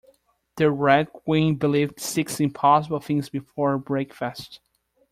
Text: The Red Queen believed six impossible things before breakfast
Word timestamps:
The 0.55 0.71
Red 0.71 1.13
Queen 1.13 1.57
believed 1.57 1.99
six 1.99 2.39
impossible 2.39 3.01
things 3.01 3.29
before 3.29 3.77
breakfast 3.77 4.59